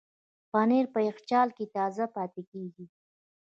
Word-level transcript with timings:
پنېر 0.51 0.85
په 0.93 0.99
یخچال 1.09 1.49
کې 1.57 1.65
تازه 1.75 2.05
پاتې 2.15 2.41
کېږي. 2.51 2.85